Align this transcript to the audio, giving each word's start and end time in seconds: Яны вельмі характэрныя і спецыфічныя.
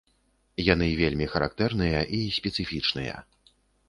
Яны 0.67 0.85
вельмі 1.01 1.27
характэрныя 1.33 1.99
і 2.21 2.21
спецыфічныя. 2.39 3.15